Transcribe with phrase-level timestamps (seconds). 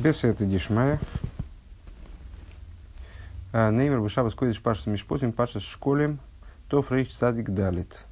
[0.00, 0.98] Бесета дишмая.
[3.52, 6.20] Неймер Бешаба Скойдиш Паша Мишпотим Паша Школем
[6.70, 8.04] Тоф Рейч Садик Далит.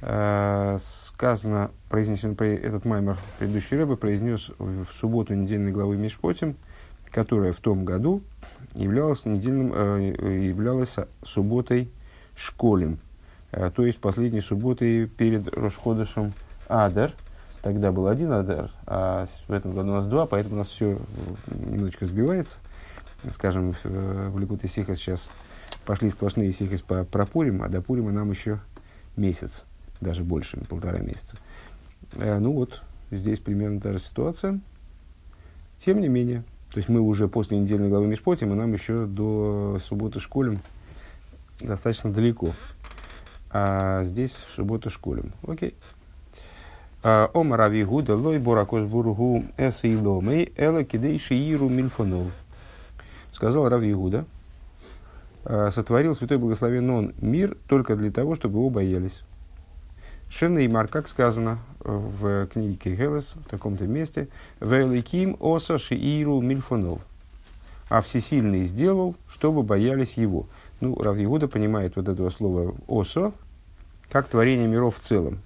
[0.00, 6.56] Сказано, произнесен этот маймер предыдущий рыбы произнес в субботу недельной главы Мишпотим,
[7.10, 8.22] которая в том году
[8.74, 11.90] являлась, недельным, являлась субботой
[12.36, 13.00] Школем,
[13.50, 16.32] то есть последней субботой перед Рошходышем
[16.68, 17.12] Адер–
[17.68, 20.98] Тогда был один Адар, а в этом году у нас два, поэтому у нас все
[21.48, 22.56] немножечко сбивается.
[23.28, 25.28] Скажем, в, Ликуте Сиха сейчас
[25.84, 28.58] пошли сплошные Сихас по, про Пурим, а до Пурима нам еще
[29.18, 29.66] месяц,
[30.00, 31.36] даже больше, полтора месяца.
[32.14, 34.60] Э, ну вот, здесь примерно та же ситуация.
[35.76, 39.78] Тем не менее, то есть мы уже после недельной главы Мишпотим, и нам еще до
[39.84, 40.56] субботы школем
[41.60, 42.54] достаточно далеко.
[43.50, 45.34] А здесь в субботу школем.
[45.46, 45.74] Окей.
[47.02, 52.32] Ома Рави Гуда, лой боракош бургу эсейломей, эла кидейши иру мильфонов.
[53.30, 54.24] Сказал Рави Гуда,
[55.44, 59.22] сотворил Святой Благословен Он мир только для того, чтобы его боялись.
[60.28, 64.28] Шевна и Мар, как сказано в книге Кейхелес, в таком-то месте,
[64.60, 67.00] «Великим оса шииру мильфонов».
[67.88, 70.46] А всесильный сделал, чтобы боялись его.
[70.80, 73.32] Ну, Рав Иуда понимает вот этого слова «осо»
[74.10, 75.38] как творение миров в целом.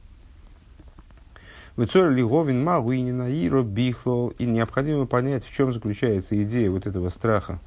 [1.77, 4.35] Вецор Лиговин Мауинина и Робихлол.
[4.39, 7.59] И необходимо понять, в чем заключается идея вот этого страха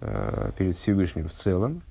[0.00, 1.82] э, перед Всевышним в целом.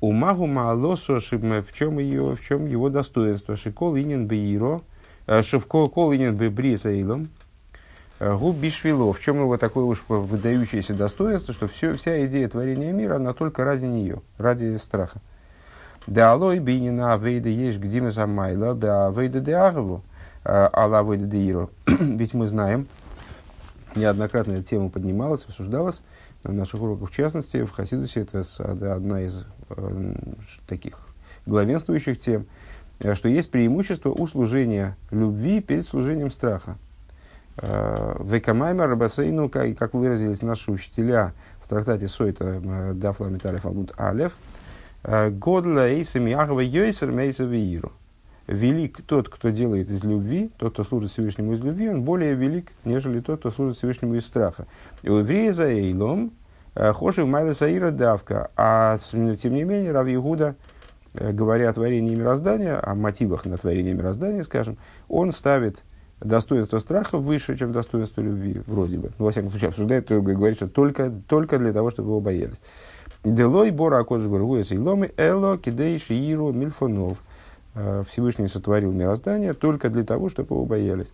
[0.00, 3.56] У Магу Маалосу в чем, ее, в чем его достоинство.
[3.56, 4.82] Шикол инин бейро,
[5.26, 7.30] э, шевкол инин бебрисаилом.
[8.20, 12.92] Э, Губ Бишвило, в чем его такое уж выдающееся достоинство, что все, вся идея творения
[12.92, 15.20] мира, она только ради нее, ради страха.
[16.06, 19.54] Да алой бинина авейда есть гдима самайла, да авейда де
[20.44, 20.70] агаву.
[20.72, 21.68] Аллавы Деиро.
[21.86, 22.86] Ведь мы знаем,
[23.96, 26.00] неоднократно эта тема поднималась, обсуждалась
[26.42, 30.14] на наших уроках, в частности, в Хасидусе это одна из э,
[30.66, 30.98] таких
[31.46, 32.46] главенствующих тем,
[33.00, 36.76] э, что есть преимущество у служения любви перед служением страха.
[37.56, 41.32] Э, Векамаймер Рабасейну, как выразились наши учителя
[41.64, 44.36] в трактате Сойта Дафла Металев Абут Алев,
[45.02, 47.92] Годла Эйсами Ахва Йойсер Мейса Вииру
[48.46, 52.72] велик тот, кто делает из любви, тот, кто служит Всевышнему из любви, он более велик,
[52.84, 54.66] нежели тот, кто служит Всевышнему из страха.
[55.02, 56.32] И у еврея за Эйлом,
[56.74, 60.56] э, Хоши Майла Саира давка, а тем не менее Рав Игуда,
[61.14, 64.76] э, говоря о творении мироздания, о мотивах на творение мироздания, скажем,
[65.08, 65.78] он ставит
[66.20, 69.10] достоинство страха выше, чем достоинство любви, вроде бы.
[69.18, 72.60] Ну, во всяком случае, обсуждает, то говорит, что только, только для того, чтобы его боялись.
[73.24, 77.18] Делой бора акоджи бургуя сейломы эло кидей шииру мильфонов–
[78.08, 81.12] Всевышний сотворил мироздание только для того, чтобы его боялись.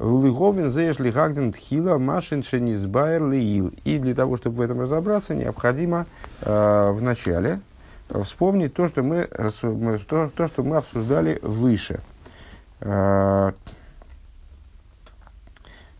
[0.00, 3.72] Лыговин зешли гагден тхила машин шенизбайр леил.
[3.84, 6.06] И для того, чтобы в этом разобраться, необходимо
[6.40, 7.60] э, в начале
[8.08, 9.28] вспомнить то, что мы,
[10.08, 12.00] то, то, что мы обсуждали выше.
[12.80, 13.52] Э,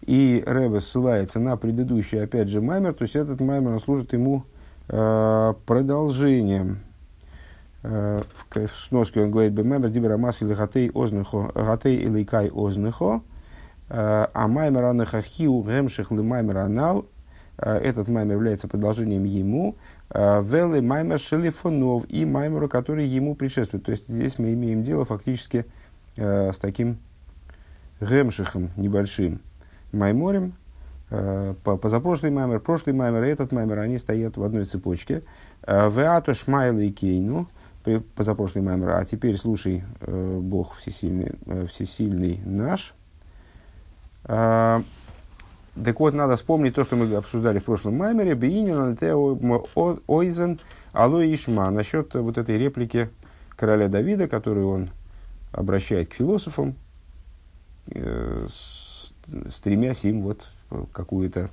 [0.06, 4.44] и Рэбе ссылается на предыдущий, опять же, маймер, то есть этот маймер служит ему
[4.88, 6.89] э, продолжением Э,
[7.82, 13.22] в сноске он говорит, «Бемемер дибера мас или гатей ознехо, гатей или кай ознехо,
[13.88, 17.06] э, а маймер анеха хиу гемших ли маймер анал,
[17.56, 19.76] э, этот маймер является продолжением ему,
[20.12, 23.84] велы маймер шелифонов и маймеру, который ему предшествует.
[23.84, 25.66] То есть здесь мы имеем дело фактически
[26.16, 26.98] с таким
[28.00, 29.40] гемшихом небольшим
[29.92, 30.54] майморем,
[31.62, 35.22] позапрошлый маймер, прошлый маймер и этот маймер, они стоят в одной цепочке.
[35.64, 37.46] Веато шмайла и кейну–
[38.14, 42.94] позапрошлый маймер, а теперь слушай, э, Бог всесильный, э, всесильный наш.
[44.24, 44.82] А,
[45.82, 48.34] так вот, надо вспомнить то, что мы обсуждали в прошлом маймере.
[48.34, 48.98] Бейнин,
[50.06, 50.60] Ойзен,
[50.92, 51.70] Алло Ишма.
[51.70, 53.08] Насчет вот этой реплики
[53.56, 54.90] короля Давида, которую он
[55.52, 56.74] обращает к философам,
[57.92, 58.46] э,
[59.48, 60.46] стремясь им вот
[60.92, 61.50] какую-то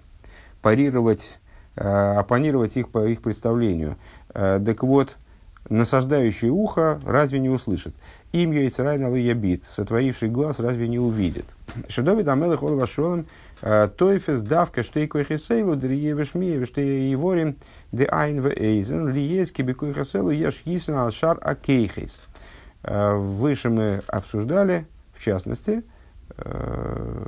[0.61, 1.39] парировать,
[1.75, 3.97] э, оппонировать их по их представлению.
[4.33, 5.17] Э, так вот,
[5.69, 7.93] насаждающий ухо разве не услышит?
[8.31, 11.45] Им яйцерай на ябит, сотворивший глаз разве не увидит?
[11.87, 13.25] Шедови дамелы холова шолем,
[13.61, 17.55] э, тойфес давка штейкой хесейлу, дриевеш миевеш, те иворим,
[17.91, 22.21] де айн в эйзен, лиески бекой хеселу, еш хисен шар акейхис.
[22.83, 25.83] Э, выше мы обсуждали, в частности,
[26.37, 27.27] э,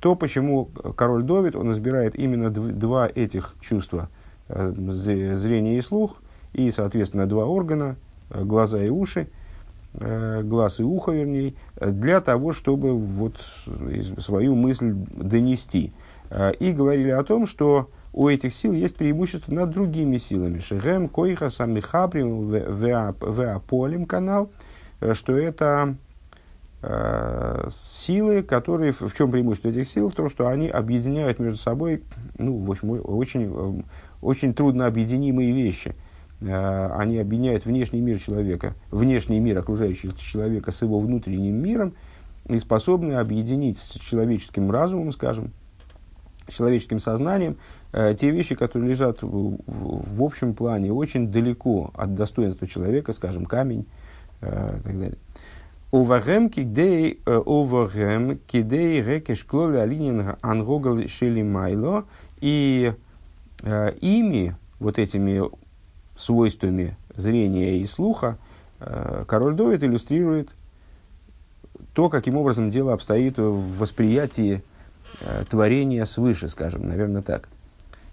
[0.00, 4.08] то, почему король Довид, он избирает именно два этих чувства,
[4.48, 6.22] зрение и слух–
[6.52, 7.96] и, соответственно, два органа,
[8.30, 9.28] э, глаза и уши,
[9.94, 13.34] э, глаз и ухо, вернее, для того, чтобы вот
[14.18, 15.92] свою мысль донести.
[16.30, 20.58] Э, и говорили о том, что у этих сил есть преимущество над другими силами.
[20.58, 24.50] Шехем, Койха, Самихабрим, Веаполим канал,
[25.12, 25.96] что это
[27.70, 30.10] силы, которые, в чем преимущество этих сил?
[30.10, 32.02] В том, что они объединяют между собой,
[32.38, 33.84] ну, в общем, очень,
[34.22, 35.94] очень трудно объединимые вещи.
[36.40, 41.94] Э, они объединяют внешний мир человека, внешний мир окружающего человека с его внутренним миром
[42.46, 45.52] и способны объединить с человеческим разумом, скажем,
[46.48, 47.56] человеческим сознанием,
[47.92, 53.44] э, те вещи, которые лежат в, в, общем плане очень далеко от достоинства человека, скажем,
[53.44, 53.86] камень
[54.40, 55.18] э, и так далее.
[55.90, 62.04] Увагем кидей увагем кидей рекеш клоли алинин ангогал шели майло
[62.42, 62.92] и
[63.64, 65.42] ими вот этими
[66.18, 68.36] свойствами зрения и слуха
[68.80, 70.50] э, король Довид иллюстрирует
[71.94, 74.62] то, каким образом дело обстоит в восприятии
[75.20, 77.48] э, творения свыше, скажем, наверное, так.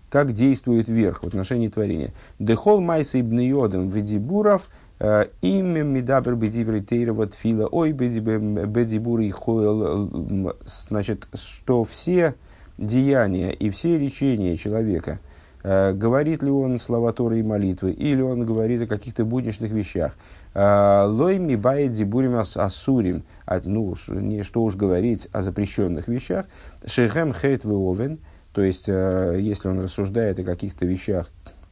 [0.09, 2.13] Как действует верх в отношении творения.
[2.39, 4.69] Дехол майса ибн йодом ведибуров
[4.99, 12.35] э, имя медабр бедибри тейрова тфила ой бедибур хойл значит, что все
[12.77, 15.19] деяния и все речения человека,
[15.65, 20.15] говорит ли он слова Торы и молитвы, или он говорит о каких-то будничных вещах,
[20.53, 23.23] Лой ми бает дибурим асурим.
[23.65, 26.45] Ну, не, что уж говорить о запрещенных вещах.
[26.85, 28.19] Шехем хейт овен.
[28.53, 31.29] То есть, э, если он рассуждает о каких-то вещах,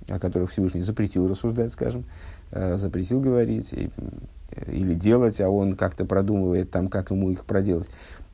[0.10, 2.04] о которых Всевышний запретил рассуждать, скажем,
[2.51, 3.74] э, запретил говорить
[4.68, 7.90] или делать, а он как-то продумывает там, как ему их проделать.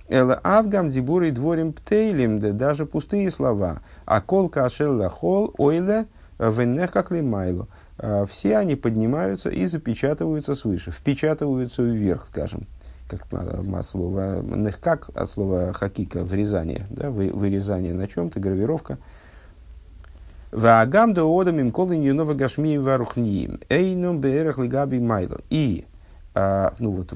[0.09, 3.81] Эла авгам дибурой дворим птейлем, да даже пустые слова.
[4.05, 6.07] А кол кашел хол ойле
[6.39, 7.67] венех как майло.
[7.99, 12.63] А, все они поднимаются и запечатываются свыше, впечатываются вверх, скажем,
[13.07, 18.97] как от слова нехкак, от слова хакика, врезание, да, вырезание на чем-то, гравировка.
[20.51, 25.41] Ваагам да одам им колы ньюнова гашми варухниим, эйном беэрах лигаби майло.
[25.51, 25.85] И
[26.39, 27.13] а, ну вот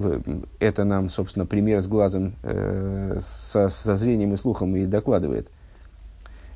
[0.59, 5.47] это нам, собственно, пример с глазом, э, со, со зрением и слухом и докладывает–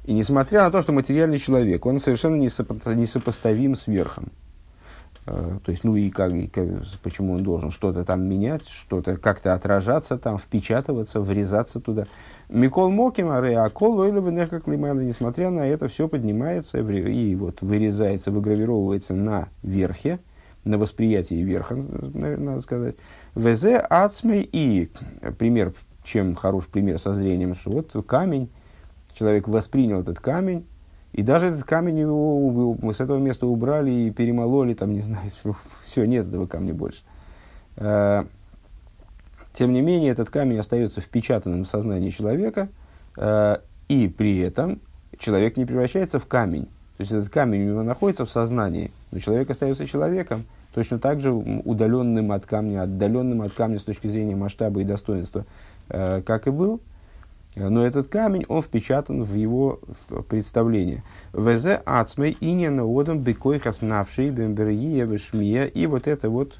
[0.07, 4.27] и несмотря на то, что материальный человек, он совершенно несопоставим с верхом.
[5.25, 6.65] Э, то есть, ну и, как, и как,
[7.03, 12.07] почему он должен что-то там менять, что-то как-то отражаться там, впечатываться, врезаться туда.
[12.47, 19.49] Микол Моким, Ареакол, Ойлова, как несмотря на это, все поднимается и вот вырезается, выгравировывается на
[19.61, 20.19] верхе,
[20.67, 22.95] на восприятии верха, надо сказать.
[23.35, 24.89] ВЗ Ацмей и
[25.37, 25.73] пример,
[26.03, 28.49] чем хороший пример со зрением, что вот камень,
[29.13, 30.65] человек воспринял этот камень,
[31.13, 35.31] и даже этот камень его, мы с этого места убрали и перемололи, там, не знаю,
[35.85, 37.01] все, нет этого камня больше.
[37.77, 38.23] Э,
[39.53, 42.69] тем не менее, этот камень остается впечатанным в сознании человека,
[43.17, 44.81] э, и при этом
[45.17, 46.65] человек не превращается в камень.
[46.97, 50.45] То есть этот камень у него находится в сознании, но человек остается человеком,
[50.77, 55.44] точно так же удаленным от камня, отдаленным от камня с точки зрения масштаба и достоинства,
[55.89, 56.81] э, как и был–
[57.56, 59.79] но этот камень, он впечатан в его
[60.29, 61.03] представление.
[61.33, 65.65] Везе ацмей иньяна одам бекойхас навший бемберие вешмия.
[65.65, 66.53] И вот это вот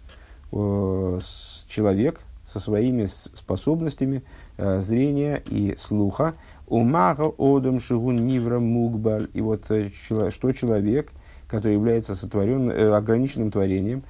[0.52, 1.20] э,
[1.68, 4.24] человек со своими способностями
[4.58, 6.34] э, зрения и слуха.
[6.66, 9.30] Умага одам шигун нивра мугбаль.
[9.36, 11.12] И вот что человек,
[11.48, 14.04] который является сотворенным, э, ограниченным творением,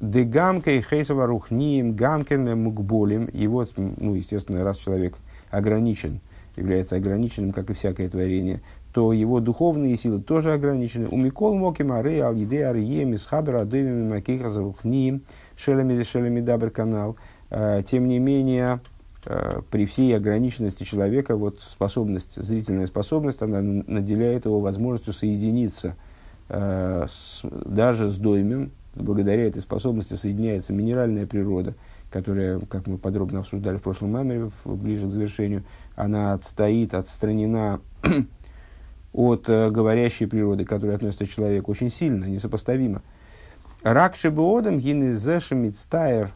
[0.00, 3.26] Дегамкой хейсова рухнием, гамкен мукболем.
[3.26, 5.16] И вот, ну, естественно, раз человек
[5.50, 6.20] ограничен,
[6.56, 8.60] является ограниченным, как и всякое творение,
[8.92, 11.08] то его духовные силы тоже ограничены.
[11.08, 15.20] У Микол Моким Ары Алиде Арие Мисхабер Адоими Макиха Зарухни
[15.56, 17.16] Шелами Шелами Дабр канал.
[17.50, 18.80] А, тем не менее,
[19.24, 25.96] а, при всей ограниченности человека, вот способность, зрительная способность, она наделяет его возможностью соединиться
[26.48, 28.70] с, даже с доймем.
[28.94, 31.74] Благодаря этой способности соединяется минеральная природа,
[32.10, 35.64] которая, как мы подробно обсуждали в прошлом маме, ближе к завершению,
[35.96, 37.80] она отстоит, отстранена
[39.12, 43.02] от э, говорящей природы, которая относится к человеку, очень сильно, несопоставимо.
[43.82, 46.30] Ракши боодам гинезешемицтайр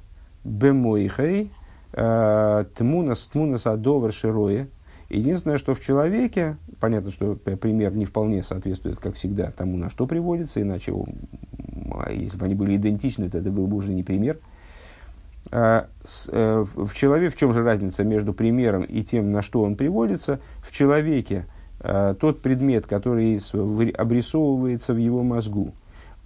[0.45, 1.51] бемойхей
[1.93, 4.69] э, тмунас тмунас адовар широе.
[5.09, 10.07] Единственное, что в человеке, понятно, что пример не вполне соответствует, как всегда, тому, на что
[10.07, 10.93] приводится, иначе,
[12.11, 14.39] если бы они были идентичны, то это был бы уже не пример–
[15.51, 15.87] а,
[16.29, 20.41] э, в человеке, в чем же разница между примером и тем, на что он приводится?
[20.61, 21.47] В человеке
[21.81, 23.41] а, тот предмет, который
[23.93, 25.73] обрисовывается в его мозгу,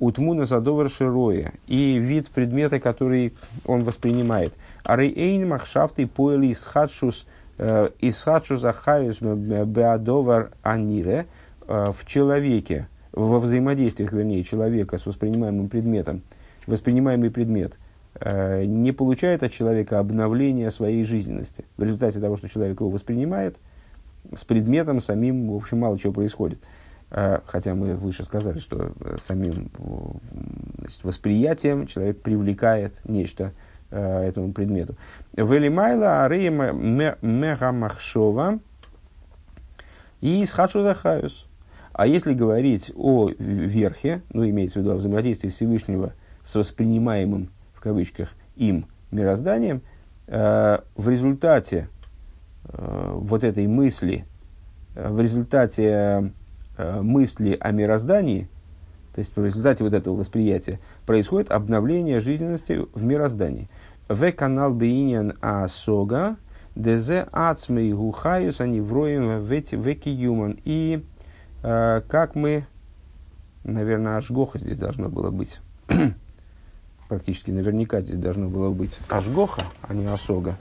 [0.00, 3.34] утмуна задовар широя, и вид предмета, который
[3.64, 4.54] он воспринимает.
[4.82, 7.26] Арейн махшафты поэли схадшус
[7.58, 11.26] Исхачу захаюс беадовар анире
[11.66, 16.22] в человеке, во взаимодействиях, вернее, человека с воспринимаемым предметом,
[16.66, 17.78] воспринимаемый предмет
[18.24, 21.64] не получает от человека обновления своей жизненности.
[21.76, 23.56] В результате того, что человек его воспринимает,
[24.34, 26.58] с предметом самим, в общем, мало чего происходит.
[27.10, 29.70] Хотя мы выше сказали, что самим
[30.78, 33.50] значит, восприятием человек привлекает нечто э,
[33.96, 34.96] этому предмету.
[35.34, 38.58] Велимайла арея мегамахшова
[40.20, 41.46] и схачу захаюс.
[41.92, 47.80] А если говорить о верхе, ну, имеется в виду о взаимодействии Всевышнего с воспринимаемым, в
[47.80, 49.82] кавычках, им мирозданием,
[50.26, 51.88] э, в результате
[52.64, 54.24] э, вот этой мысли,
[54.94, 56.32] э, в результате
[56.78, 58.48] э, мысли о мироздании,
[59.14, 63.68] то есть в результате вот этого восприятия происходит обновление жизненности в мироздании.
[64.12, 66.36] В канал Бейнян Асога,
[66.76, 70.58] Дезе Ацмей Гухаюс, они вроем веки юман.
[70.64, 71.02] И
[71.62, 72.66] э, как мы,
[73.64, 75.60] наверное, Ашгоха здесь должно было быть.
[77.08, 80.58] Практически наверняка здесь должно было быть Ашгоха, а не Асога.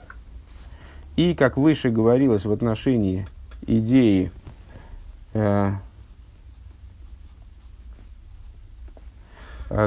[1.16, 3.26] И, как выше говорилось в отношении
[3.66, 4.32] идеи
[5.34, 5.72] э,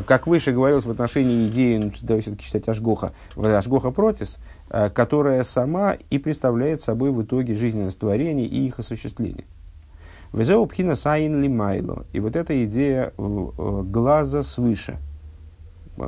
[0.06, 4.38] как выше говорилось в отношении идеи, ну, давай все-таки считать Ашгоха, Ашгоха Протис,
[4.70, 9.46] э, которая сама и представляет собой в итоге жизненность творений и их осуществление.
[10.34, 12.06] Везеу пхина саин лимайло.
[12.13, 14.98] И вот эта идея э, глаза свыше.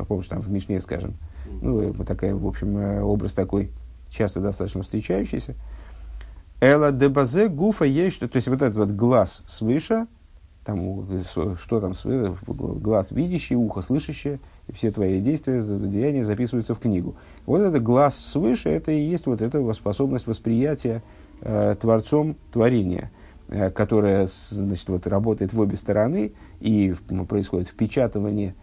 [0.08, 1.14] Помнишь, там в Мишне, скажем,
[1.62, 3.72] ну, такая, в общем, образ такой,
[4.10, 5.56] часто достаточно встречающийся.
[6.60, 10.08] Эла дебазе гуфа есть, то есть вот этот вот глаз свыше,
[10.68, 11.08] там,
[11.56, 11.94] что там,
[12.46, 17.16] глаз видящий, ухо слышащее, и все твои действия, деяния записываются в книгу.
[17.46, 21.04] Вот это глаз свыше, это и есть вот эта способность восприятия
[21.40, 23.12] э, Творцом творения,
[23.48, 28.54] э, которая значит, вот, работает в обе стороны, и ну, происходит впечатывание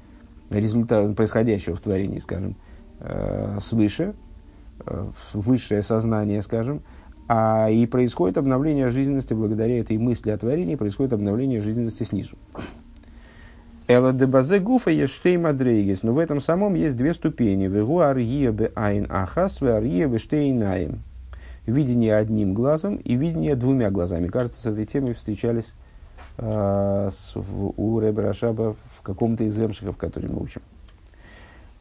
[0.51, 2.57] результата происходящего в творении, скажем,
[3.01, 4.15] э, свыше,
[4.85, 6.83] э, высшее сознание, скажем,
[7.29, 12.37] а и происходит обновление жизненности благодаря этой мысли о творении, происходит обновление жизненности снизу.
[13.87, 16.03] Эла де базе гуфа ештей мадрейгис.
[16.03, 17.67] Но в этом самом есть две ступени.
[17.67, 21.03] Вегу арье бе айн ахас, ве арье штейнаем.
[21.67, 24.29] Видение одним глазом и видение двумя глазами.
[24.29, 25.75] Кажется, с этой темой встречались
[26.37, 30.63] в, у Рэбе Рашаба в каком-то из эмшиков, который мы учим.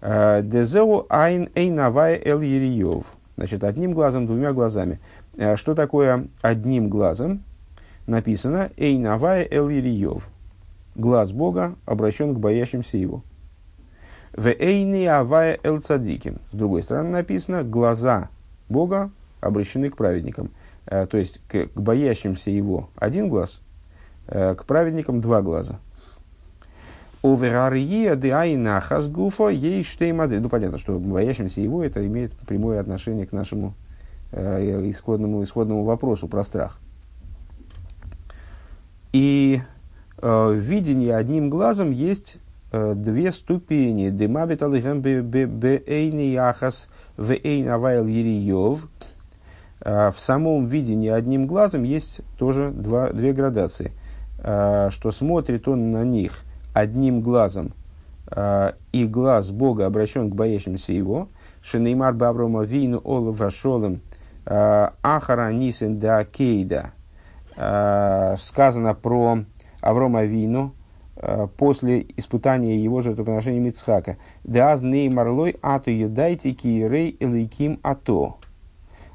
[0.01, 3.05] «Э, Дезеу айн эйнавай эл ериев.
[3.35, 5.00] Значит, одним глазом, двумя глазами.
[5.35, 7.43] Э, что такое одним глазом?
[8.05, 10.27] Написано «Эйнавая эл Ириев».
[10.95, 13.23] Глаз Бога обращен к боящимся его.
[14.35, 16.39] В эйни авая эл цадиким.
[16.51, 18.29] С другой стороны написано «Глаза
[18.67, 19.11] Бога
[19.41, 20.51] обращены к праведникам».
[20.85, 23.61] Э, то есть к, к боящимся его один глаз,
[24.27, 25.79] э, к праведникам два глаза.
[27.23, 33.31] Оверария де айна хазгуфа ей Ну, понятно, что боящимся его это имеет прямое отношение к
[33.31, 33.75] нашему
[34.33, 36.79] э, исходному, исходному вопросу про страх.
[39.11, 39.61] И
[40.21, 42.39] э, в видении одним глазом есть
[42.71, 44.09] э, две ступени.
[44.09, 48.87] Демабит алихем бейни яхас вейн авайл ериев.
[49.85, 53.91] В самом видении одним глазом есть тоже два, две градации.
[54.39, 56.39] Что смотрит он на них
[56.73, 57.73] одним глазом,
[58.93, 61.27] и глаз Бога обращен к боящимся его.
[61.61, 64.12] Шенеймар Баврома Вину Э,
[64.45, 66.91] Ахара Нисен да Кейда.
[67.55, 69.39] Э, сказано про
[69.81, 70.73] Аврома Вину
[71.15, 74.17] э, после испытания его жертвоприношения Мицхака.
[74.43, 78.38] Даз ней марлой ату едайте киерей элейким ато.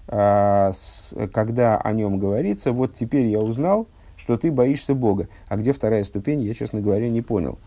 [0.06, 0.73] Когда
[1.76, 5.28] о нем говорится, вот теперь я узнал, что ты боишься Бога.
[5.49, 7.58] А где вторая ступень, я, честно говоря, не понял.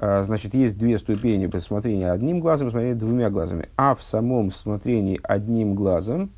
[0.00, 1.58] Значит, есть две ступени при
[2.04, 3.68] одним глазом и двумя глазами.
[3.76, 6.30] А в самом смотрении одним глазом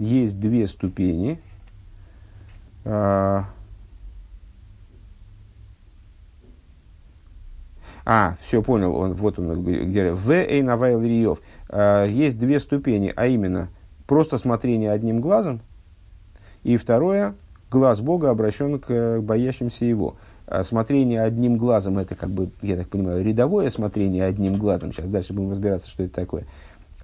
[0.00, 1.38] есть две ступени.
[2.84, 3.44] А,
[8.06, 10.30] а все, понял, он, вот он, где В.
[10.30, 11.40] Эйнавайл Риев.
[11.68, 13.68] А, есть две ступени, а именно
[14.06, 15.60] просто смотрение одним глазом,
[16.62, 17.34] и второе,
[17.70, 20.16] глаз Бога обращен к боящимся его.
[20.46, 24.92] А смотрение одним глазом, это как бы, я так понимаю, рядовое смотрение одним глазом.
[24.92, 26.46] Сейчас дальше будем разбираться, что это такое.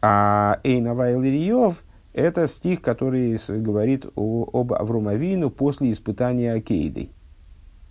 [0.01, 1.85] А Эйнавайл Риев–
[2.17, 7.11] это стих, который говорит о, об Авромавину после испытания Акейдой.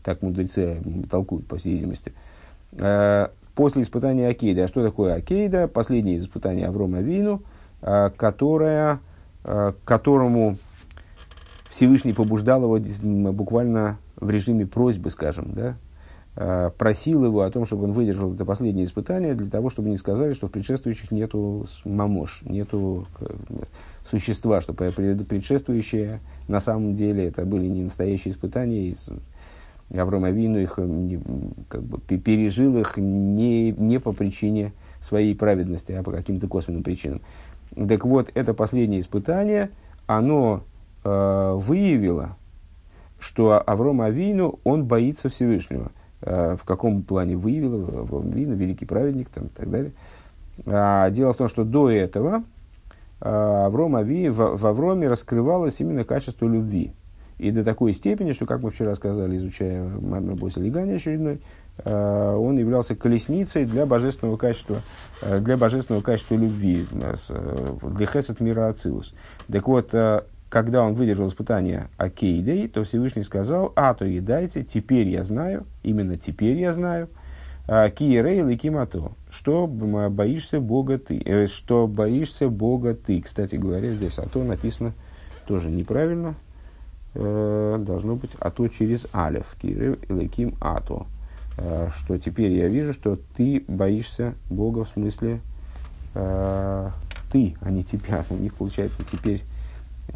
[0.04, 2.12] Так мудрецы толкуют, по всей видимости.
[2.72, 4.64] Э, после испытания Акейда.
[4.64, 5.68] А что такое Акейда?
[5.68, 7.44] Последнее испытание Аврома Вину,
[7.82, 9.00] э, которое,
[9.44, 10.58] э, которому
[11.70, 15.85] Всевышний побуждал его буквально в режиме просьбы, скажем, да, Э,
[16.36, 20.34] просил его о том, чтобы он выдержал это последнее испытание, для того, чтобы не сказали,
[20.34, 23.08] что в предшествующих нету мамош, нету
[24.04, 30.78] существа, что предшествующие на самом деле это были не настоящие испытания, и Авраам Авину их
[31.70, 37.22] как бы, пережил их не, не по причине своей праведности, а по каким-то косвенным причинам.
[37.76, 39.70] Так вот, это последнее испытание,
[40.06, 40.64] оно
[41.06, 42.36] э, выявило,
[43.20, 49.46] что Авраам Авину, он боится Всевышнего– Э, в каком плане выявил Авраам великий праведник там,
[49.46, 49.92] и так далее.
[50.66, 52.44] А, дело в том, что до этого
[53.22, 53.30] э,
[53.66, 56.94] Авром Ави, в, в Авроме раскрывалось именно качество любви.
[57.38, 61.42] И до такой степени, что, как мы вчера сказали, изучая Мамер Легани очередной,
[61.84, 64.82] э, он являлся колесницей для божественного качества,
[65.22, 69.14] для божественного качества любви, для хесед мира Ацилус.
[69.52, 69.94] Так вот,
[70.56, 76.16] когда он выдержал испытание Акейдей, то Всевышний сказал, а то едайте, теперь я знаю, именно
[76.16, 77.10] теперь я знаю,
[77.68, 83.22] а, Киерей Ликимато, что боишься Бога ты, э, что боишься Бога ты.
[83.22, 84.94] Кстати говоря, здесь а написано
[85.46, 86.36] тоже неправильно,
[87.16, 91.06] э, должно быть а через Алев, Киерей Ликим Ато,
[91.58, 95.42] э, что теперь я вижу, что ты боишься Бога в смысле
[96.14, 98.24] ты, а не тебя.
[98.30, 99.44] У них получается теперь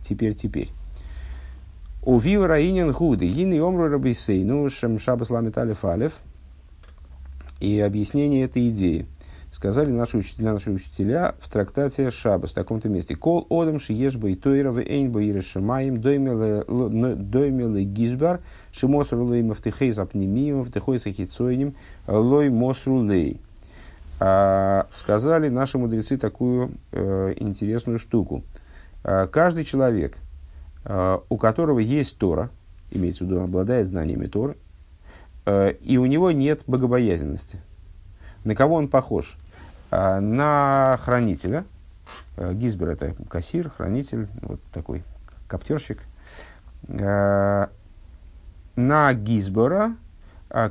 [0.03, 0.69] теперь, теперь.
[2.01, 2.48] У Вива
[2.91, 6.19] Гуды, Гин и Омру Рабисейну, Шем Шабас Ламит Алиф.
[7.60, 9.05] И объяснение этой идеи.
[9.51, 13.15] Сказали наши учителя, наши учителя в трактате Шабас в таком-то месте.
[13.15, 18.39] Кол одам шиеш байтойра в эйн баире шамаем доймеле гизбар
[18.72, 21.75] шимосру лей мафтехей запнемием мафтехой сахицойним
[22.08, 23.41] лой мосру лей.
[24.22, 28.43] А, сказали наши мудрецы такую э, интересную штуку–
[29.03, 30.18] каждый человек,
[30.86, 32.50] э, у которого есть Тора,
[32.91, 34.58] имеется в виду, обладает знаниями Торы,
[35.46, 37.62] э, и у него нет богобоязненности.
[38.44, 39.38] На кого он похож?
[39.91, 41.65] На хранителя.
[42.38, 45.04] Гизбер– это кассир, хранитель, вот такой
[45.47, 46.04] коптерщик.
[46.88, 47.69] На
[48.76, 49.95] Гизбора,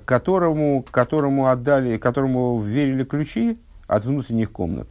[0.04, 4.88] которому, которому отдали, которому верили ключи от внутренних комнат,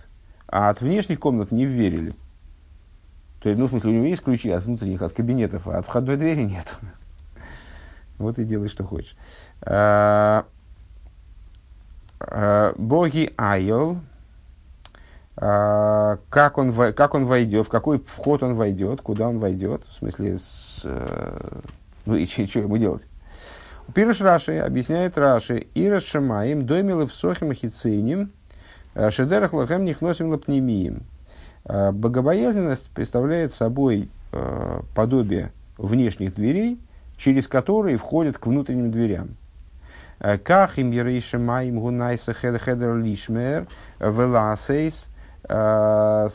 [0.48, 2.14] а от внешних комнат не верили–
[3.56, 6.44] ну, в смысле, у него есть ключи от внутренних, от кабинетов, а от входной двери
[6.44, 6.74] нет.
[8.18, 9.16] Вот и делай, что хочешь.
[9.62, 10.46] А,
[12.20, 14.00] а, боги Айол,
[15.36, 19.94] а, как он, как он войдет, в какой вход он войдет, куда он войдет, в
[19.94, 21.60] смысле, с, э,
[22.08, 23.08] ну и что ему делать?
[23.94, 28.32] Пируш Раши объясняет Раши, Ира Шамаим, Доймилы в Сохим Хициним,
[29.12, 31.04] Шедерах Лахем Нихносим Лапнемием.
[31.68, 36.80] А, богобоязненность представляет собой э, подобие внешних дверей,
[37.18, 39.36] через которые входят к внутренним дверям.
[40.20, 43.68] Э, Как им ерейшемаим гунайса хедер лишмер
[44.00, 45.10] веласейс
[45.44, 46.28] э,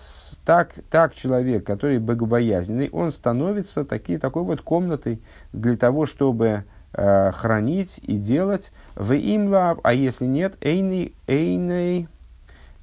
[0.45, 5.19] так, так человек, который богобоязненный, он становится таки, такой вот комнатой
[5.55, 12.22] для того, чтобы э, хранить и делать в имла, а если нет, эйный, эйный, Э,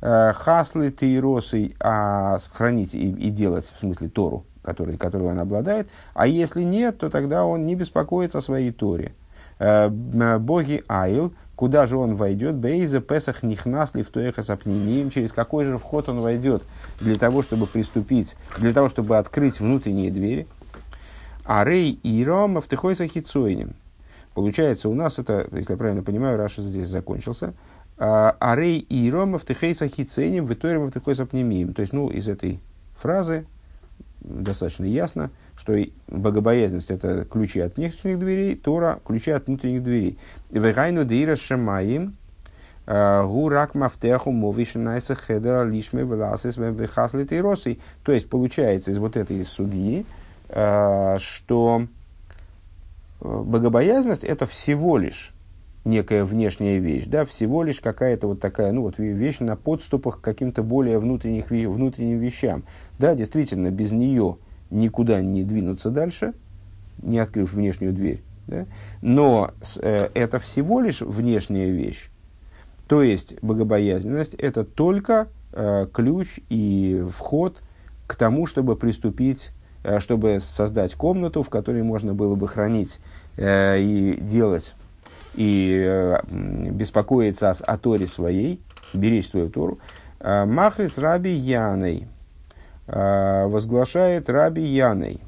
[0.02, 5.90] хаслы тейросы, а хранить и, и делать, в смысле Тору, который, которую он обладает.
[6.14, 9.14] А если нет, то тогда он не беспокоится о своей Торе.
[9.60, 12.56] Э, боги Айл, куда же он войдет?
[12.56, 16.64] Бейза Песах Нихнасли в Тоеха Апнимием, через какой же вход он войдет
[17.02, 20.48] для того, чтобы приступить, для того, чтобы открыть внутренние двери.
[21.44, 23.74] А Рей и Ром в Техойса Хицойнем.
[24.34, 27.54] Получается, у нас это, если я правильно понимаю, Раша здесь закончился–
[28.00, 31.74] Арей и Рома в Техейса Хиценим, в Иторим в Техойса Пнемием.
[31.74, 32.60] То есть, ну, из этой
[32.96, 33.46] фразы
[34.22, 40.18] достаточно ясно, что богобоязненность– это ключи от внешних дверей, Тора– ключи от внутренних дверей.
[40.50, 42.16] Вегайну деира шамаим,
[42.88, 47.80] а, гурак мафтеху мовишинайса хедера лишме веласис вехаслит и росы.
[48.04, 50.06] То есть, получается из вот этой судьи,
[50.50, 51.84] а, что
[53.22, 55.34] э, богобоязненность– это всего лишь
[55.86, 60.22] некая внешняя вещь, да, всего лишь какая-то вот такая, ну, вот вещь на подступах к
[60.22, 62.63] каким-то более внутренних, внутренним вещам.
[62.98, 64.38] Да, действительно, без нее
[64.70, 66.34] никуда не двинуться дальше,
[67.02, 68.22] не открыв внешнюю дверь.
[68.48, 68.65] Да?
[69.02, 72.10] Но э, это всего лишь внешняя вещь.
[72.88, 77.62] То есть богобоязненность это только э, ключ и вход
[78.08, 79.52] к тому, чтобы приступить,
[79.84, 83.00] э, чтобы создать комнату, в которой можно было бы хранить
[83.38, 84.76] э, и делать
[85.36, 88.62] и э, беспокоиться о, о Торе своей,
[88.94, 89.80] беречь свою Тору,
[90.20, 92.08] э, Махрис Раби Яной
[92.88, 95.20] э, возглашает Раби Яной.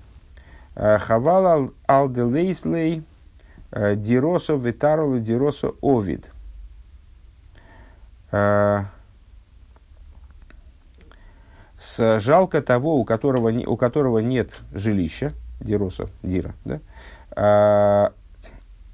[0.73, 3.03] Хавал алделейслей
[3.71, 6.31] диросо витарол диросо овид.
[8.31, 8.77] С
[12.19, 18.13] жалко того, у которого, у которого нет жилища, дироса, дира, да,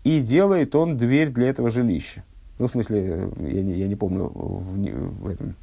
[0.07, 2.23] и делает он дверь для этого жилища.
[2.59, 5.55] Ну, в смысле, я не, я не помню, в, в этом,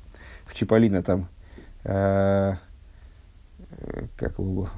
[0.44, 1.28] в Чиполлино там,
[1.84, 2.52] э,
[4.16, 4.68] как его,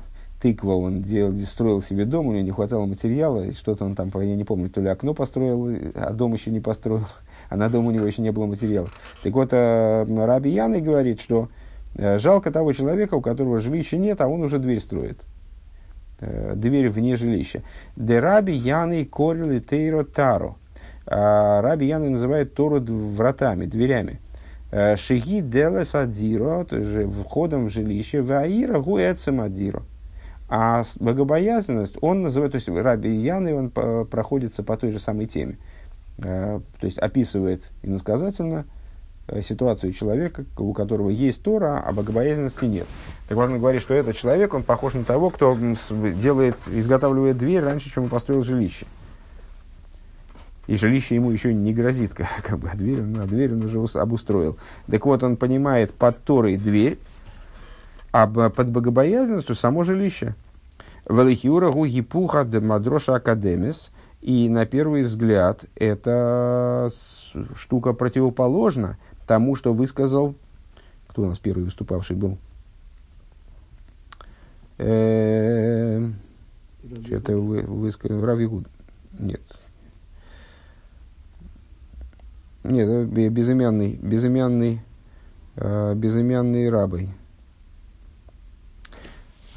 [0.41, 4.37] тыква, он делал, строил себе дом, у него не хватало материала, что-то он там, я
[4.37, 7.05] не помню, то ли окно построил, а дом еще не построил,
[7.49, 8.89] а на дом у него еще не было материала.
[9.25, 11.49] Так вот, э, Раби Яный говорит, что
[11.97, 15.19] э, жалко того человека, у которого жилища нет, а он уже дверь строит.
[16.21, 17.63] Э, дверь вне жилища.
[17.97, 20.57] Де Раби Яный корил и тейро таро.
[21.07, 24.21] А Раби Яный называет Тору вратами, дверями.
[24.71, 29.83] Э, Шиги делес адиро, то есть входом в жилище, ваира гуэцем адиро.
[30.49, 35.59] А богобоязненность он называет, то есть Раби Яны он проходится по той же самой теме.
[36.19, 38.65] Э, то есть описывает иносказательно
[39.41, 42.87] ситуацию человека, у которого есть Тора, а богобоязненности нет.
[43.29, 45.57] Так вот, он говорит, что этот человек, он похож на того, кто
[46.21, 48.87] делает, изготавливает дверь раньше, чем он построил жилище.
[50.67, 53.99] И жилище ему еще не грозит, как, как бы, а дверь, а дверь он уже
[53.99, 54.57] обустроил.
[54.91, 56.99] Так вот, он понимает под Торой дверь,
[58.13, 60.35] а под богобоязненностью само жилище.
[61.09, 63.93] Велихиура гу гипуха де мадроша академис.
[64.23, 66.89] И на первый взгляд эта
[67.55, 70.35] штука противоположна тому, что высказал,
[71.09, 72.39] кто у нас первый выступавший был?
[77.05, 78.67] Что-то вы, высказал, Равигуд.
[79.19, 79.41] Нет.
[82.63, 84.81] Нет, э, безымянный, безымянный,
[85.57, 87.11] э, безымянный рабой.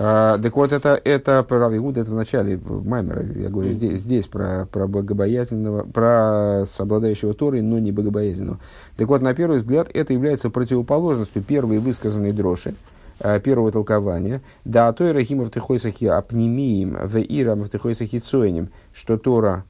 [0.02, 4.28] А, так вот, это, это про Равигуда, это в начале Маймера, я говорю, здесь, здесь
[4.28, 8.60] про, про богобоязненного, про обладающего Торой, но не богобоязненного.
[8.96, 12.76] Так вот, на первый взгляд, это является противоположностью первой высказанной дроши,
[13.20, 19.18] а, первого толкования, да, а то и Рахимов Тихойсахи апнемием, в Ирам Тихойсахи Цойнем, что
[19.18, 19.66] Тора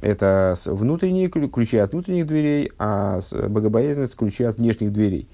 [0.00, 5.28] это внутренние ключи от внутренних дверей, а богобоязненность ключи от внешних дверей.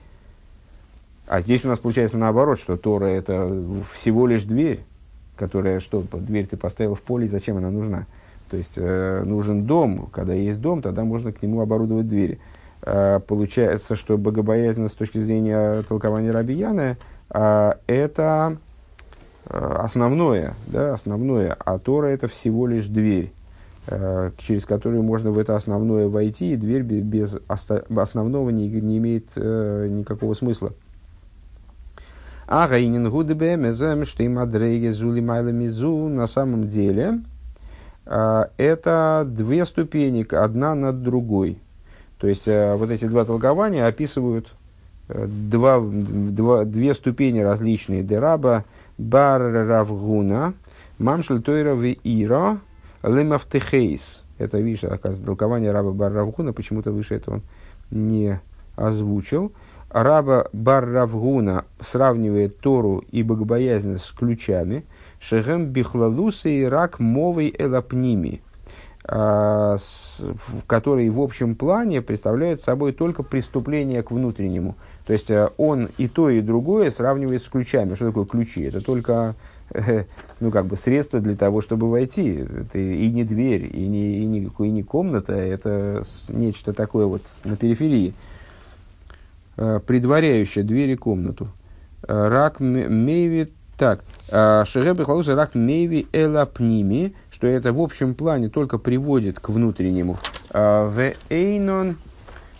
[1.27, 4.85] А здесь у нас получается наоборот, что Тора это всего лишь дверь,
[5.37, 8.07] которая что, дверь ты поставил в поле, зачем она нужна?
[8.51, 12.39] То есть э, нужен дом, когда есть дом, тогда можно к нему оборудовать двери.
[12.83, 16.99] Э, получается, что богобоязненность с точки зрения толкования Рабияна
[17.31, 18.59] э, это
[19.47, 23.33] э, основное, да, основное, а Тора это всего лишь дверь
[23.87, 29.31] э, через которую можно в это основное войти, и дверь без, основного не, не имеет
[29.37, 30.73] э, никакого смысла.
[32.47, 37.21] А гайнин гудбе мезем, что им адрейге зули мизу, на самом деле,
[38.07, 41.59] а, это две ступени, одна над другой.
[42.19, 44.49] То есть, а, вот эти два толкования описывают
[45.09, 48.03] э, два, два, две ступени различные.
[48.03, 48.65] Дераба
[48.99, 50.55] бар равгуна,
[50.99, 52.59] мамшль тойра ви ира,
[53.03, 54.23] лемафтехейс.
[54.37, 57.43] Это, видишь, оказывается, толкование раба бар равгуна, почему-то выше этого он
[57.91, 58.41] не
[58.77, 59.53] озвучил.
[59.95, 64.85] Раба Бар Равгуна сравнивает Тору и богобоязненность с ключами,
[65.21, 68.43] Шехем Бихлалуса и Рак Мовой Элапними,
[69.05, 69.77] а,
[70.67, 74.75] которые в общем плане представляют собой только преступление к внутреннему.
[75.07, 77.95] То есть а, он и то, и другое сравнивает с ключами.
[77.95, 78.63] Что такое ключи?
[78.63, 79.37] Это только
[80.41, 82.33] ну, как бы средство для того, чтобы войти.
[82.33, 87.23] Это и не дверь, и не, и не, и не комната, это нечто такое вот
[87.45, 88.13] на периферии.
[89.57, 91.49] Э, предваряющая дверь и комнату.
[92.09, 98.49] Э, рак мейви, так, э, Шеге Бехлалуса рак мейви элапними, что это в общем плане
[98.49, 100.19] только приводит к внутреннему.
[100.53, 101.99] В эйнон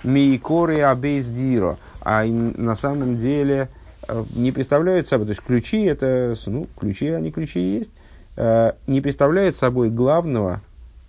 [0.05, 3.69] мейкоры абейсдиро, а на самом деле
[4.37, 7.91] не представляют собой, то есть ключи это, ну, ключи, они ключи есть,
[8.87, 10.61] не представляют собой главного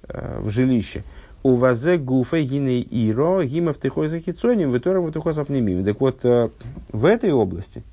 [0.08, 1.04] в жилище–
[1.46, 5.86] у вазе гуфа гине иро гимов тихой захицоним, в котором тихой сапнемим.
[5.86, 6.50] Так вот, э,
[6.92, 7.84] в этой области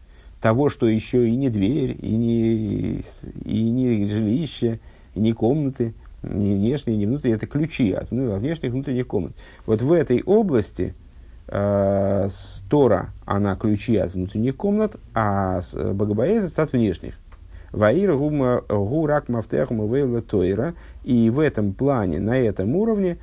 [0.40, 3.04] того, что еще и не дверь, и не,
[3.44, 4.80] и не жилище,
[5.14, 9.32] и не комнаты, не внешние, не внутренние, это ключи от ну, внешних внутренних комнат.
[9.66, 10.94] Вот в этой области
[11.48, 12.28] э,
[12.70, 17.18] Тора, она ключи от внутренних комнат, а богобоязненность от внешних.
[17.72, 20.74] Ваир гурак мафтехум тойра.
[21.04, 23.18] И в этом плане, на этом уровне,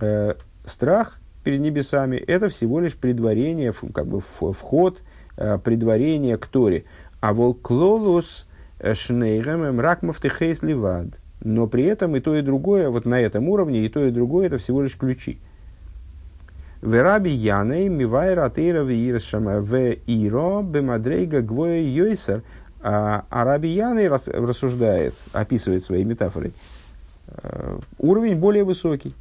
[0.00, 5.02] э, страх перед небесами– это всего лишь предварение, как бы вход,
[5.36, 6.84] э, предварение к Торе.
[7.20, 8.46] А волклолус
[8.80, 11.08] Шнейгем ракмов техейс ливад.
[11.40, 14.46] Но при этом и то, и другое, вот на этом уровне, и то, и другое,
[14.46, 15.38] это всего лишь ключи.
[16.82, 22.42] Вераби Яней мивай ратейра в иро бемадрейга гвоя йойсер.
[22.84, 26.52] А, а Раби Яней рассуждает, описывает своей метафорой,
[27.28, 29.14] э, уровень более высокий.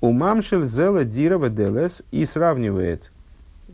[0.00, 3.10] У мамшель зела дирова делес и сравнивает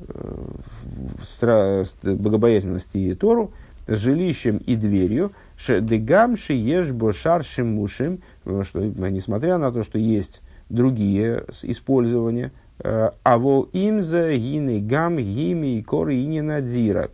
[0.09, 3.53] э, богобоязненность и Тору
[3.87, 5.33] с жилищем и дверью,
[5.69, 8.21] дегам еш бошар шимушим,
[8.63, 15.79] что несмотря на то, что есть другие использования, э, а вол имза гины гам гими
[15.79, 17.11] и коры и надзира.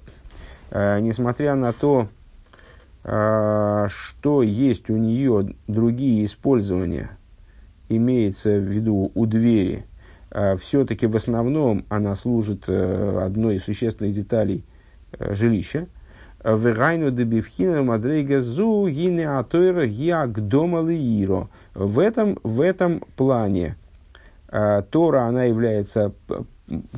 [0.71, 2.09] Э, несмотря на то,
[3.03, 7.11] что есть у нее другие использования–
[7.91, 9.85] имеется в виду у двери,
[10.31, 14.65] а все-таки в основном она служит э, одной из существенных деталей
[15.13, 15.89] э, жилища.
[16.43, 21.49] Вегайну дебивхина мадрейга зу гине атойра гиагдома лииро.
[21.75, 23.77] В этом, в этом плане
[24.49, 26.13] э, Тора, она является,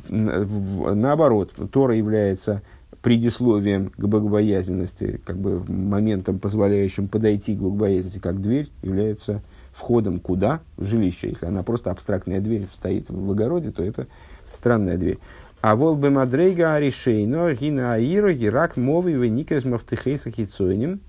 [0.07, 2.61] наоборот, Тора является
[3.01, 9.41] предисловием к богобоязненности, как бы моментом, позволяющим подойти к богобоязненности, как дверь, является
[9.73, 10.61] входом куда?
[10.77, 11.29] В жилище.
[11.29, 14.07] Если она просто абстрактная дверь стоит в огороде, то это
[14.51, 15.19] странная дверь.
[15.61, 21.01] А вол бы мадрейга аришейно гина аира гирак мови веникрес мафтехейса хитсойним.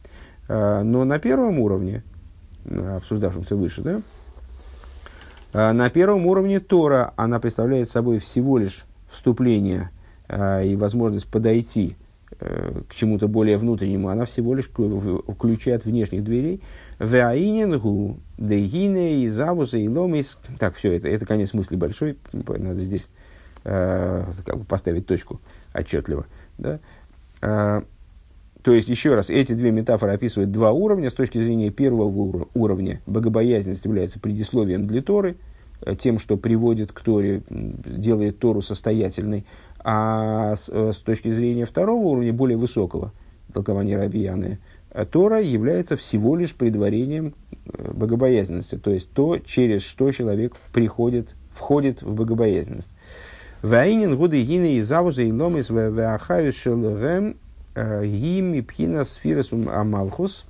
[0.48, 2.03] А, но на первом уровне,
[2.64, 4.03] обсуждавшемся выше, да,
[5.53, 9.90] а, на первом уровне Тора она представляет собой всего лишь вступление
[10.29, 11.96] а, и возможность подойти
[12.38, 16.62] к чему-то более внутреннему, она всего лишь включает внешних дверей.
[16.98, 20.38] Веаинингу, дегине, и завуса, и ломис.
[20.58, 22.18] Так, все, это, это конец мысли большой.
[22.32, 23.08] Надо здесь
[23.64, 25.40] э, как бы поставить точку
[25.74, 26.26] отчетливо.
[26.58, 26.80] Да?
[27.42, 27.82] Э,
[28.62, 31.10] то есть, еще раз, эти две метафоры описывают два уровня.
[31.10, 35.53] С точки зрения первого уровня, богобоязненность является предисловием для Торы, э,
[35.98, 39.44] тем, что приводит к Торе, делает Тору состоятельной.
[39.84, 43.12] А с, э, с точки зрения второго уровня, более высокого,
[43.52, 44.58] толкования Рабияны,
[44.90, 47.34] а Тора является всего лишь предварением
[47.66, 52.88] э, богобоязненности, то есть то, через что человек приходит, входит в богобоязненность.
[53.60, 57.37] Ваинин гуды гины и завуза и ломис шелгем
[57.74, 58.64] э, гими
[59.68, 60.46] амалхус.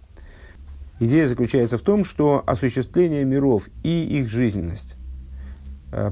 [1.01, 5.04] Идея заключается в том, что осуществление миров и их жизненность э,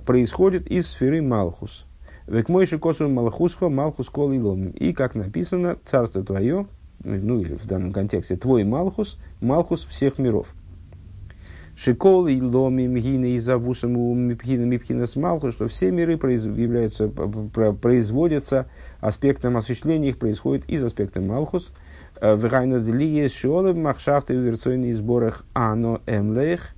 [0.05, 1.87] происходит из сферы Малхус.
[2.27, 4.68] Век мой шикосу Малхусхо Малхус кол и лом.
[4.68, 6.66] И, как написано, царство твое,
[7.03, 10.49] ну или в данном контексте, твой Малхус, Малхус всех миров.
[11.75, 18.66] Шикол и ломи мгина и завусаму мипхина мипхина с Малхус, что все миры являются, производятся,
[19.01, 21.73] аспектом осуществления их происходит из аспекта Малхус.
[22.21, 26.68] Э, Врайну длие шиолы махшафты в сборах ано эмлех,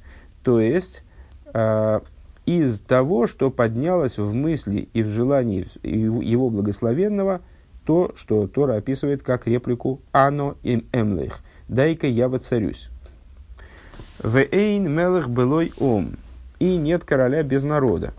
[0.43, 1.05] то есть
[1.53, 2.01] э,
[2.46, 7.40] из того, что поднялось в мысли и в желании его благословенного–
[7.85, 12.90] то, что Тора описывает как реплику «Ано им эмлех»– «Дай-ка я воцарюсь».
[14.22, 16.16] «Вэйн мелых былой ом»–
[16.59, 18.14] «И нет короля без народа».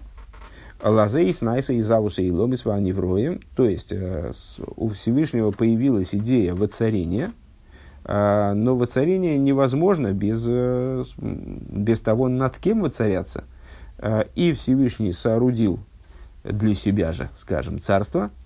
[0.83, 4.33] Лазей, Снайса и Завуса и Ломис вроем, то есть э,
[4.75, 7.31] у Всевышнего появилась идея воцарения,
[8.03, 13.45] э, но воцарение невозможно без, э, без того, над кем воцаряться.
[14.35, 15.79] И Всевышний соорудил
[16.43, 18.31] для себя же, скажем, царство–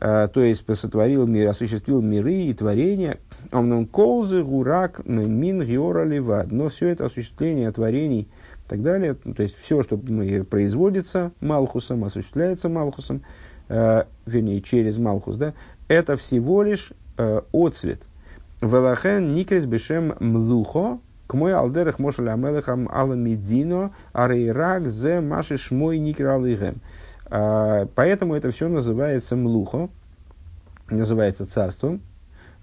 [0.00, 3.18] Э, то есть сотворил мир, осуществил миры и творения.
[3.50, 6.52] Он колзы, гурак, мин, геора, ливад.
[6.52, 12.68] Но все это осуществление творений и так далее, то есть все, что производится Малхусом, осуществляется
[12.68, 13.22] Малхусом,
[13.68, 15.54] э, вернее, через Малхус, да,
[15.88, 18.02] это всего лишь э, отцвет.
[18.60, 26.80] Велахен никрес бешем млухо, к мой алдерах мошаля амелехам аламидино, арейрак зе маши шмой никралыгем.
[27.26, 29.90] А, поэтому это все называется млухо,
[30.90, 32.00] называется царством.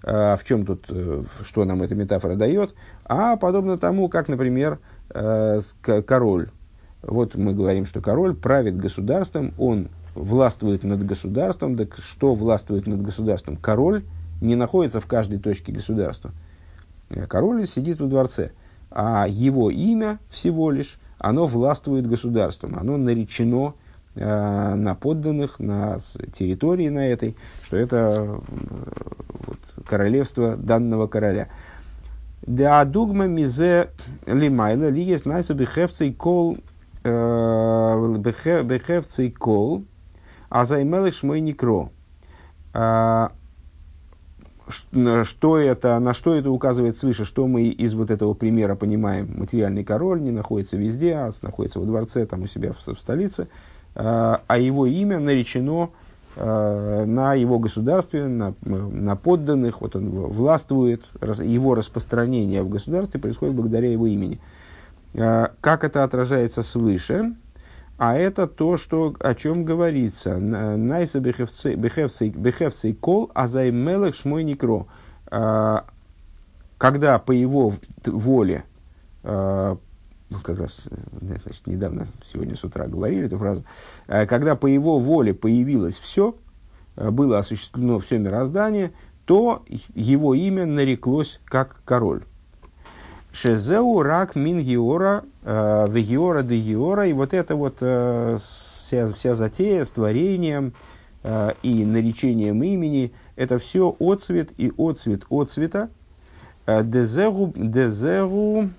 [0.02, 2.74] А, в чем тут, э, что нам эта метафора дает?
[3.04, 5.60] А подобно тому, как, например, э,
[6.04, 6.50] король.
[7.02, 11.76] Вот мы говорим, что король правит государством, он властвует над государством.
[11.76, 13.56] Так что властвует над государством?
[13.56, 14.02] Король
[14.40, 16.32] не находится в каждой точке государства.
[17.28, 18.52] Король сидит в дворце,
[18.90, 23.74] а его имя всего лишь, оно властвует государством, оно наречено
[24.18, 25.98] Э, на подданных, на
[26.32, 28.40] территории на этой, что это
[29.46, 31.48] вот, королевство данного короля.
[32.40, 33.90] Да дугма мизе
[34.24, 36.56] лимайла ли есть найсу бехевцей кол
[37.04, 39.84] э, бехевцей кол
[40.48, 41.90] а займелых шмой некро.
[44.68, 49.32] Что это, на что это указывает свыше, что мы из вот этого примера понимаем.
[49.36, 53.46] Материальный король не находится везде, а находится во дворце, там у себя в, в столице,
[53.94, 55.90] а, а его имя наречено
[56.36, 61.04] а, на его государстве, на, на подданных, вот он властвует,
[61.42, 64.40] его распространение в государстве происходит благодаря его имени.
[65.14, 67.36] А, как это отражается свыше?
[67.98, 70.38] А это то, что, о чем говорится.
[70.38, 74.86] Найса бехевцей кол, а займелых шмой некро.
[75.28, 75.86] А,
[76.76, 77.72] когда по его
[78.04, 78.64] воле,
[79.22, 79.78] а,
[80.28, 80.88] ну, как раз
[81.20, 83.64] значит, недавно, сегодня с утра говорили эту фразу,
[84.08, 86.36] а, когда по его воле появилось все,
[86.96, 88.92] было осуществлено все мироздание,
[89.24, 92.24] то его имя нареклось как король.
[93.36, 97.06] Шезеу рак мин геора, э, в геора де геора.
[97.06, 100.72] И вот это вот э, вся, вся затея с творением
[101.22, 105.90] э, и наречением имени, это все отцвет и отцвет отцвета.
[106.66, 108.70] Дезеру, дезеру,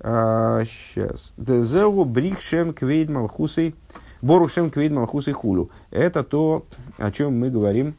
[0.00, 3.74] сейчас, дезеру брикшем квейд малхусей,
[4.22, 5.68] борушем квейд малхусей хулю.
[5.90, 6.64] Это то,
[6.96, 7.94] о чем мы говорим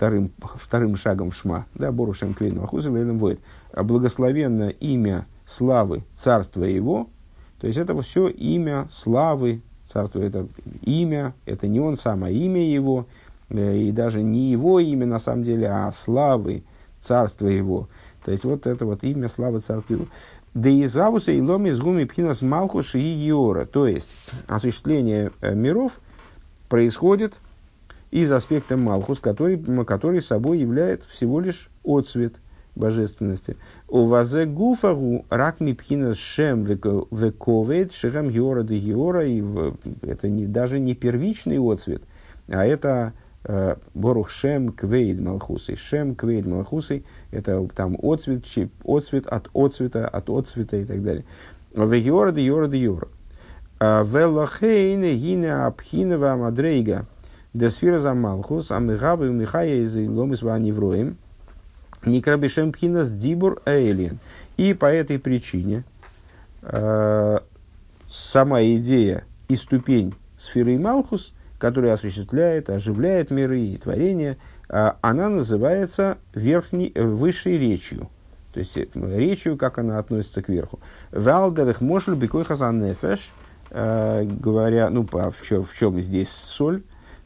[0.00, 3.38] вторым, вторым шагом шма, да, борушем квейд малхусей лейном воет
[3.76, 7.10] благословенно имя славы царства его,
[7.60, 10.48] то есть это все имя славы царства, это
[10.80, 13.06] имя, это не он сам, а имя его,
[13.50, 16.62] э, и даже не его имя на самом деле, а славы
[16.98, 17.90] царства его.
[18.24, 20.06] То есть вот это вот имя славы царства его.
[20.54, 23.66] Да и завуса и ломи с гуми пхинас малхуш и йора.
[23.66, 24.16] То есть
[24.48, 26.00] осуществление э, миров
[26.70, 27.38] происходит
[28.10, 32.34] из аспекта малхус, который, который собой является всего лишь отцвет–
[32.74, 33.56] божественности.
[33.88, 39.26] У вазе гуфару рак мипхина шем вековет шерам геора де геора.
[39.26, 39.42] И
[40.02, 42.02] это не, даже не первичный отцвет,
[42.48, 43.12] а это
[43.44, 45.76] э, Борух Шем Квейд Малхусой.
[45.76, 48.44] Шем Квейд Малхусой– это там отцвет,
[48.84, 51.24] отцвет от отцвета, от отцвета и так далее.
[51.74, 53.08] Вегиора де Йора де Йора.
[53.78, 57.06] А Велохейне гине апхина вамадрейга.
[57.52, 61.16] Десфира за Малхус, амигавы умихая из ломис ваневроем–
[62.04, 64.18] Никрабишем пхинас дибур эйлин.
[64.56, 65.84] И по этой причине
[66.62, 67.38] э,
[68.10, 76.16] сама идея и ступень сферы Малхус, которая осуществляет, оживляет миры и творения, э, она называется
[76.34, 78.08] верхней, э, высшей речью.
[78.54, 80.80] То есть э, речью, как она относится к верху.
[81.12, 83.32] Валдерах мошель бекой хазан нефеш,
[83.70, 86.82] э, говоря, ну, в чем, в чем здесь соль,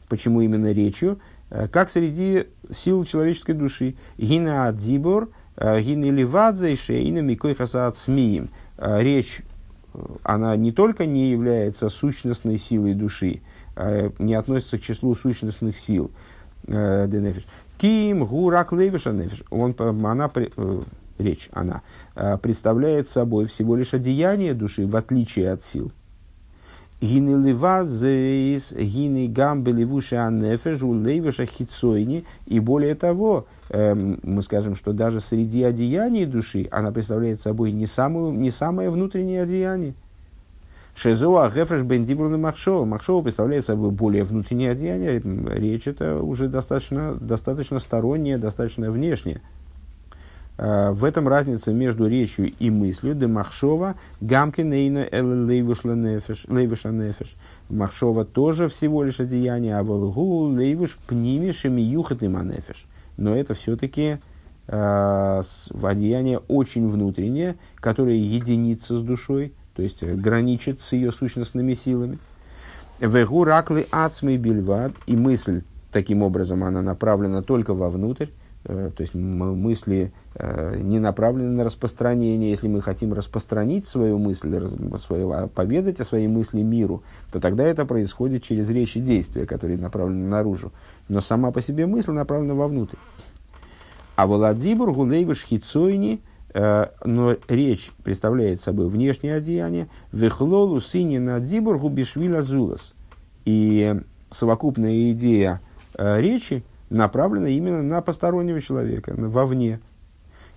[0.07, 3.95] почему именно речью, Э, как среди сил человеческой души.
[4.17, 8.49] Гина адзибор, э, гина ливадзе и шейна микой хасаат смиим.
[8.77, 9.41] Э, речь,
[10.23, 13.41] она не только не является сущностной силой души,
[14.19, 16.11] не относится к числу сущностных сил.
[17.77, 19.15] Ким гурак левиша.
[19.49, 20.29] Он, она,
[21.17, 21.81] речь, она
[22.41, 25.93] представляет собой всего лишь одеяние души, в отличие от сил.
[27.01, 32.25] Гины ливазеис, гины гамбе левуша анефеш, у левуша хитсойни.
[32.45, 37.85] И более того, эм, мы скажем, что даже среди одеяний души она представляет собой не,
[37.85, 39.93] самую, не самое внутреннее одеяние.
[40.95, 42.85] Шезуа гефреш бендибрун махшова.
[42.85, 45.21] Махшова представляет собой более внутреннее одеяние.
[45.53, 49.41] Речь это уже достаточно, достаточно стороннее, достаточно внешнее.
[50.57, 53.15] Э, в этом разница между речью и мыслью.
[53.15, 57.35] Демахшова гамкинейна лейвишла нефеш.
[57.69, 62.85] Махшова тоже всего лишь одеяние, а волгу лейвиш пнимиш и нефеш.
[63.17, 64.17] Но это все-таки
[64.67, 65.41] э,
[65.81, 72.17] одеяние очень внутреннее, которое единится с душой, то есть граничит с ее сущностными силами.
[73.01, 74.93] Вегу ракли ацмей бильвад.
[75.05, 78.27] И мысль, таким образом, она направлена только вовнутрь.
[78.67, 82.49] Э, то есть мысли э, не направлены на распространение.
[82.49, 84.59] Если мы хотим распространить свою мысль,
[84.99, 89.45] свою, а поведать о своей мысли миру, то тогда это происходит через речь и действия,
[89.45, 90.71] которые направлены наружу.
[91.09, 92.97] Но сама по себе мысль направлена вовнутрь.
[94.15, 96.21] А Владимир Гулейвиш Хицойни,
[96.53, 102.95] э, но речь представляет собой внешнее одеяние, Вехлолу сыне на Дибургу Бишвиля Зулас.
[103.45, 103.93] И
[104.31, 105.61] совокупная идея
[105.95, 109.79] речи– направлена именно на постороннего человека, вовне.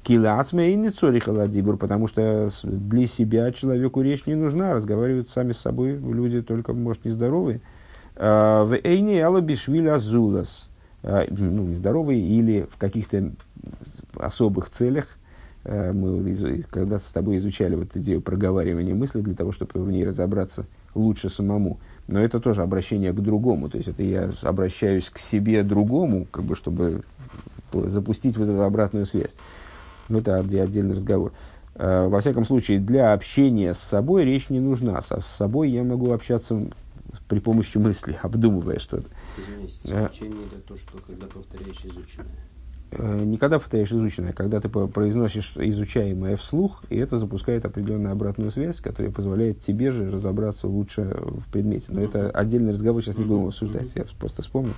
[0.03, 5.59] Килацме и не цорихаладибур, потому что для себя человеку речь не нужна, разговаривают сами с
[5.59, 7.61] собой люди только, может, нездоровые.
[8.17, 10.71] А, в эйне алабишвили азулас,
[11.03, 13.33] а, ну, нездоровые или в каких-то
[14.15, 15.07] особых целях.
[15.65, 20.07] А, мы когда-то с тобой изучали вот идею проговаривания мысли для того, чтобы в ней
[20.07, 20.65] разобраться–
[20.99, 21.79] лучше самому.
[22.09, 23.69] Но это тоже обращение к другому.
[23.69, 27.03] То есть это я обращаюсь к себе другому, как бы, чтобы
[27.73, 29.37] запустить вот эту обратную связь.
[30.09, 31.33] Но это отдельный разговор.
[31.75, 35.01] Э, во всяком случае, для общения с собой речь не нужна.
[35.03, 36.59] С собой я могу общаться
[37.29, 39.09] при помощи мысли, обдумывая что-то.
[39.37, 42.49] Извините, исключение это то, что когда повторяешь изученное.
[42.91, 48.13] Э, не когда повторяешь изученное, а когда ты произносишь изучаемое вслух, и это запускает определенную
[48.13, 51.87] обратную связь, которая позволяет тебе же разобраться лучше в предмете.
[51.89, 54.75] Но это отдельный разговор, сейчас не будем обсуждать, я просто вспомнил.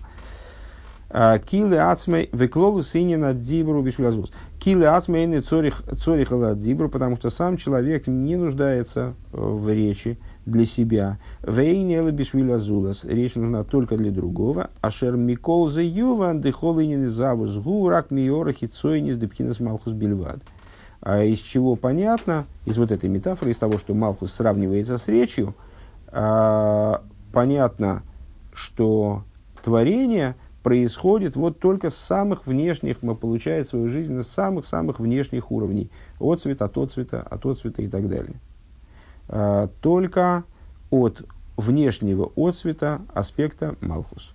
[1.13, 4.33] А, Килы ацмей веклолу синина дибру бишвилазус.
[4.59, 10.67] Килы ацмей не цорихала дибру, потому что сам человек не нуждается э, в речи для
[10.67, 11.19] себя.
[11.43, 13.05] Вейнела бишвилазулас.
[13.05, 14.71] Речь нужна только для другого.
[14.81, 20.41] Ашер микол за юван дехолинин завус гурак миора хитсойнис депхинас малхус бельвад.
[21.01, 25.55] А из чего понятно, из вот этой метафоры, из того, что Малхус сравнивается с речью,
[26.09, 28.03] а, понятно,
[28.53, 29.25] что
[29.63, 35.91] творение– происходит вот только с самых внешних, мы получаем свою жизнь с самых-самых внешних уровней.
[36.19, 38.35] От цвета, от цвета, от цвета и так далее.
[39.33, 40.45] А, только
[40.91, 41.23] от
[41.57, 44.35] внешнего отцвета аспекта Малхус.